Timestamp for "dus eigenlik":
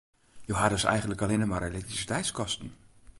0.69-1.21